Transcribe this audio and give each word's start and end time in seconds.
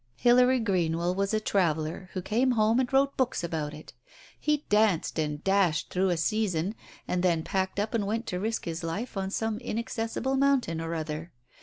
Hilary 0.15 0.59
Greenwell 0.59 1.13
was 1.13 1.31
a 1.31 1.39
traveller, 1.39 2.09
who 2.13 2.23
came 2.23 2.53
home 2.53 2.79
and 2.79 2.91
wrote 2.91 3.15
books 3.17 3.43
about 3.43 3.71
it. 3.71 3.93
He 4.39 4.65
danced 4.67 5.19
and 5.19 5.43
dashed 5.43 5.91
through 5.93 6.09
a 6.09 6.17
season, 6.17 6.73
and 7.07 7.21
then 7.21 7.43
packed 7.43 7.79
up 7.79 7.93
and 7.93 8.07
went 8.07 8.25
to 8.25 8.39
risk 8.39 8.65
his 8.65 8.83
life 8.83 9.15
on 9.15 9.29
some 9.29 9.59
inaccessible 9.59 10.37
mountain 10.37 10.81
or 10.81 10.95
other. 10.95 11.31